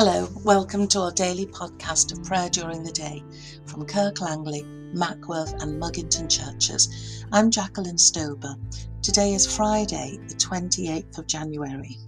[0.00, 3.20] Hello, welcome to our daily podcast of prayer during the day
[3.66, 4.62] from Kirk Langley,
[4.94, 7.24] Mackworth, and Mugginton churches.
[7.32, 8.54] I'm Jacqueline Stober.
[9.02, 11.98] Today is Friday, the 28th of January.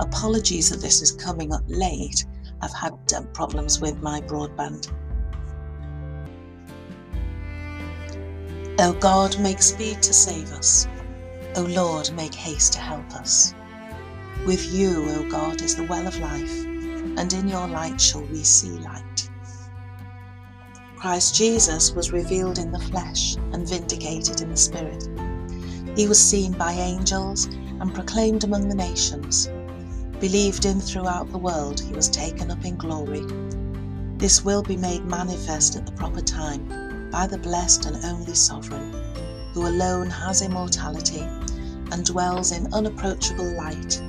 [0.00, 2.26] Apologies that this is coming up late.
[2.60, 4.92] I've had um, problems with my broadband.
[8.80, 10.88] O God, make speed to save us.
[11.54, 13.54] O Lord, make haste to help us.
[14.44, 16.66] With you, O God, is the well of life
[17.16, 19.30] and in your light shall we see light.
[20.96, 25.08] Christ Jesus was revealed in the flesh and vindicated in the spirit.
[25.96, 29.48] He was seen by angels and proclaimed among the nations.
[30.20, 33.26] Believed in throughout the world, he was taken up in glory.
[34.16, 38.92] This will be made manifest at the proper time by the blessed and only Sovereign,
[39.52, 41.26] who alone has immortality
[41.90, 44.00] and dwells in unapproachable light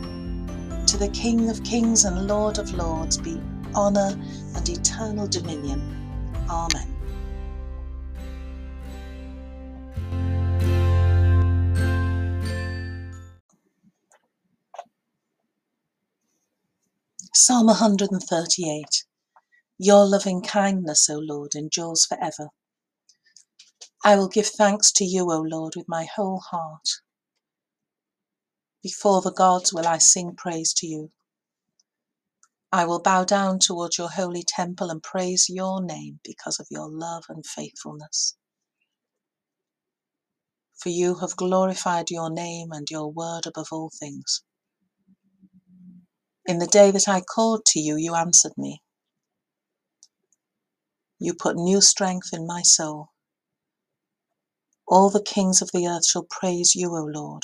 [0.93, 3.41] to the King of kings and Lord of lords be
[3.73, 4.15] honour
[4.55, 5.81] and eternal dominion.
[6.47, 6.87] Amen.
[17.33, 18.85] Psalm 138
[19.79, 22.49] Your loving kindness, O Lord, endures forever.
[24.05, 26.87] I will give thanks to you, O Lord, with my whole heart.
[28.83, 31.11] Before the gods will I sing praise to you.
[32.71, 36.89] I will bow down towards your holy temple and praise your name because of your
[36.89, 38.35] love and faithfulness.
[40.79, 44.43] For you have glorified your name and your word above all things.
[46.47, 48.81] In the day that I called to you, you answered me.
[51.19, 53.09] You put new strength in my soul.
[54.87, 57.43] All the kings of the earth shall praise you, O Lord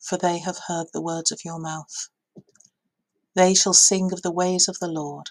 [0.00, 2.08] for they have heard the words of your mouth.
[3.34, 5.30] They shall sing of the ways of the Lord,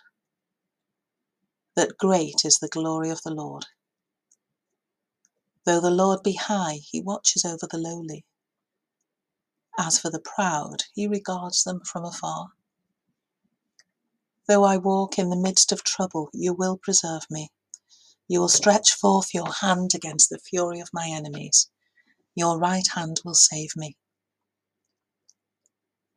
[1.76, 3.66] that great is the glory of the Lord.
[5.66, 8.26] Though the Lord be high, he watches over the lowly.
[9.78, 12.50] As for the proud, he regards them from afar.
[14.48, 17.50] Though I walk in the midst of trouble, you will preserve me.
[18.28, 21.70] You will stretch forth your hand against the fury of my enemies.
[22.36, 23.98] Your right hand will save me.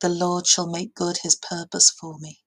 [0.01, 2.41] The Lord shall make good his purpose for me.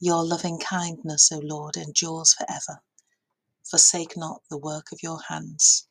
[0.00, 2.82] Your loving kindness, O Lord, endures forever.
[3.64, 5.88] Forsake not the work of your hands.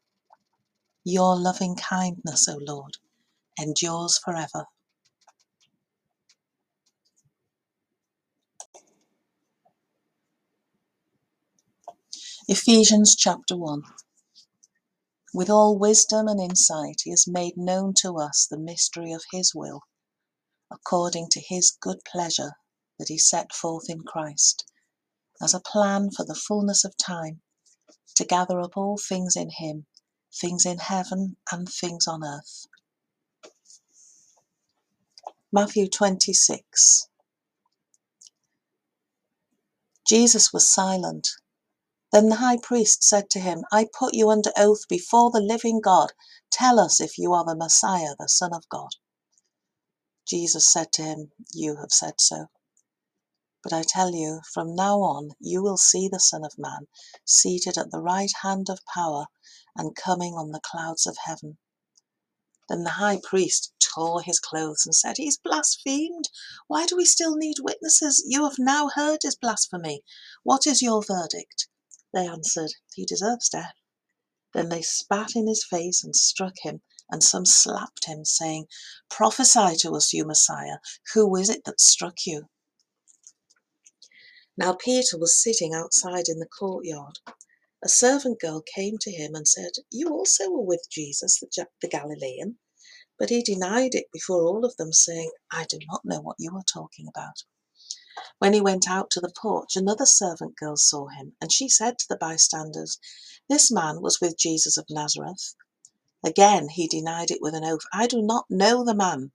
[1.06, 2.98] Your loving kindness, O Lord,
[3.60, 4.66] endures forever.
[12.48, 13.84] Ephesians chapter 1
[15.34, 19.54] With all wisdom and insight, he has made known to us the mystery of his
[19.56, 19.82] will
[20.72, 22.54] according to his good pleasure
[23.00, 24.66] that he set forth in Christ,
[25.42, 27.42] as a plan for the fullness of time,
[28.16, 29.86] to gather up all things in him,
[30.42, 32.68] things in heaven and things on earth.
[35.54, 37.08] Matthew 26
[40.08, 41.30] Jesus was silent.
[42.14, 45.82] Then the high priest said to him, I put you under oath before the living
[45.82, 46.14] God.
[46.52, 48.92] Tell us if you are the Messiah, the Son of God.
[50.28, 52.48] Jesus said to him, You have said so.
[53.64, 56.88] But I tell you, from now on you will see the Son of Man
[57.26, 59.28] seated at the right hand of power
[59.76, 61.58] and coming on the clouds of heaven.
[62.70, 66.30] Then the high priest tore his clothes and said, He's blasphemed.
[66.68, 68.24] Why do we still need witnesses?
[68.28, 70.04] You have now heard his blasphemy.
[70.44, 71.68] What is your verdict?
[72.14, 73.76] They answered, He deserves death.
[74.54, 78.68] Then they spat in his face and struck him and some slapped him, saying,
[79.10, 80.78] Prophesy to us, you Messiah,
[81.14, 82.48] who is it that struck you?
[84.58, 87.20] Now Peter was sitting outside in the courtyard.
[87.84, 91.88] A servant girl came to him and said, You also were with Jesus, the, the
[91.88, 92.58] Galilean.
[93.20, 96.52] But he denied it before all of them, saying, I do not know what you
[96.56, 97.44] are talking about.
[98.40, 101.98] When he went out to the porch, another servant girl saw him, and she said
[102.00, 103.00] to the bystanders,
[103.50, 105.56] This man was with Jesus of Nazareth.
[106.26, 109.32] Again he denied it with an oath, I do not know the man.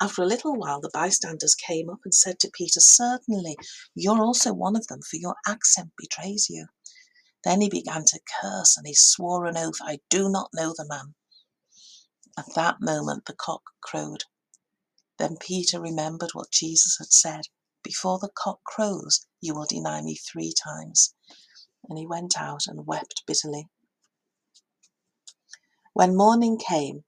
[0.00, 3.56] After a little while, the bystanders came up and said to Peter, Certainly,
[3.94, 6.66] you're also one of them, for your accent betrays you.
[7.44, 10.86] Then he began to curse, and he swore an oath, I do not know the
[10.88, 11.14] man.
[12.38, 14.24] At that moment, the cock crowed.
[15.18, 17.42] Then Peter remembered what Jesus had said
[17.84, 21.14] Before the cock crows, you will deny me three times.
[21.88, 23.68] And he went out and wept bitterly.
[25.94, 27.04] When morning came,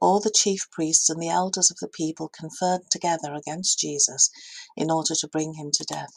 [0.00, 4.30] all the chief priests and the elders of the people conferred together against Jesus
[4.76, 6.14] in order to bring him to death.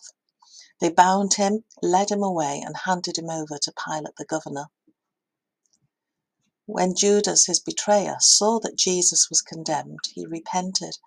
[0.81, 4.68] They bound him, led him away, and handed him over to Pilate the governor.
[6.68, 10.98] When Judas, his betrayer, saw that Jesus was condemned, he repented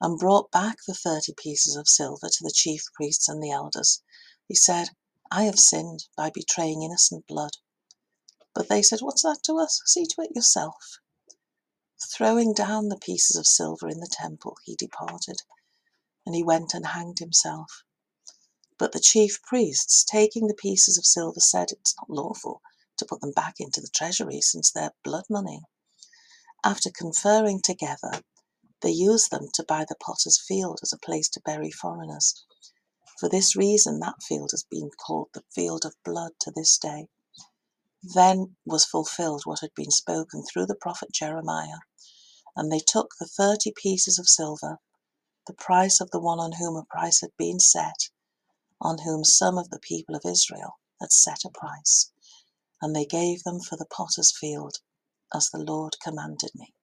[0.00, 4.02] and brought back the thirty pieces of silver to the chief priests and the elders.
[4.48, 4.90] He said,
[5.30, 7.52] I have sinned by betraying innocent blood.
[8.56, 9.82] But they said, What's that to us?
[9.84, 10.98] See to it yourself.
[12.10, 15.42] Throwing down the pieces of silver in the temple, he departed,
[16.24, 17.84] and he went and hanged himself.
[18.78, 22.62] But the chief priests, taking the pieces of silver, said, It's not lawful
[22.96, 25.60] to put them back into the treasury since they're blood money.
[26.64, 28.22] After conferring together,
[28.80, 32.46] they used them to buy the potter's field as a place to bury foreigners.
[33.20, 37.08] For this reason, that field has been called the field of blood to this day.
[38.02, 41.80] Then was fulfilled what had been spoken through the prophet Jeremiah.
[42.56, 44.78] And they took the thirty pieces of silver,
[45.46, 48.10] the price of the one on whom a price had been set,
[48.80, 52.12] on whom some of the people of Israel had set a price,
[52.82, 54.78] and they gave them for the potter's field,
[55.34, 56.75] as the Lord commanded me.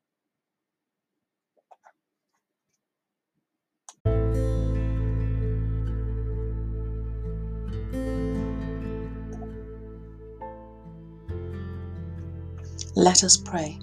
[12.95, 13.79] Let us pray.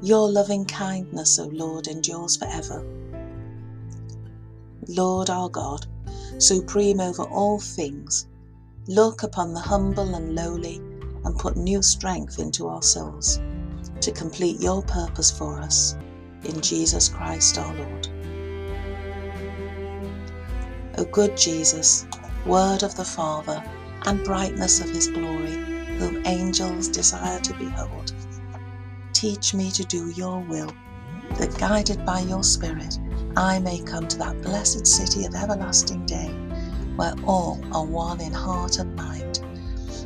[0.00, 2.82] Your loving kindness, O Lord, endures forever.
[4.86, 5.86] Lord our God,
[6.38, 8.26] supreme over all things,
[8.86, 10.76] look upon the humble and lowly
[11.24, 13.38] and put new strength into our souls
[14.00, 15.94] to complete your purpose for us
[16.44, 18.08] in Jesus Christ our Lord.
[20.96, 22.06] O good Jesus,
[22.46, 23.62] Word of the Father
[24.06, 25.67] and brightness of his glory,
[25.98, 28.12] whom angels desire to behold,
[29.12, 30.72] teach me to do your will,
[31.38, 32.98] that guided by your Spirit,
[33.36, 36.28] I may come to that blessed city of everlasting day,
[36.96, 39.40] where all are one in heart and mind,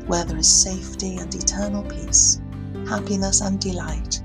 [0.06, 2.40] where there is safety and eternal peace,
[2.88, 4.22] happiness and delight,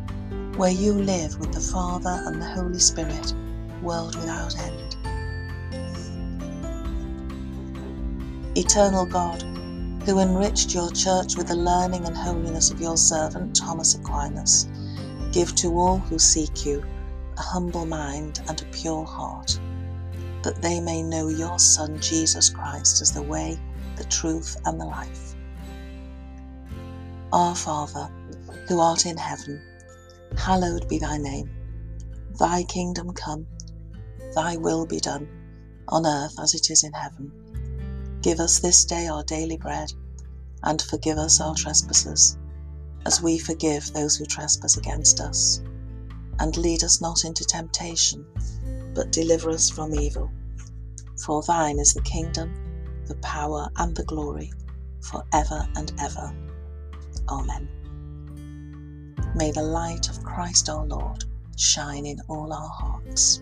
[0.56, 3.34] where you live with the Father and the Holy Spirit,
[3.82, 4.96] world without end.
[8.56, 9.44] Eternal God,
[10.08, 14.66] who enriched your church with the learning and holiness of your servant Thomas Aquinas,
[15.34, 16.82] give to all who seek you
[17.38, 19.60] a humble mind and a pure heart,
[20.44, 23.60] that they may know your Son Jesus Christ as the way,
[23.98, 25.36] the truth, and the life.
[27.34, 28.10] Our Father,
[28.70, 29.62] who art in heaven,
[30.38, 31.50] hallowed be thy name.
[32.40, 33.46] Thy kingdom come,
[34.34, 35.28] thy will be done,
[35.90, 37.30] on earth as it is in heaven.
[38.28, 39.94] Give us this day our daily bread,
[40.64, 42.38] and forgive us our trespasses,
[43.06, 45.62] as we forgive those who trespass against us.
[46.38, 48.26] And lead us not into temptation,
[48.94, 50.30] but deliver us from evil.
[51.24, 52.54] For thine is the kingdom,
[53.06, 54.52] the power, and the glory,
[55.00, 56.36] for ever and ever.
[57.30, 57.70] Amen.
[59.36, 61.24] May the light of Christ our Lord
[61.56, 63.42] shine in all our hearts.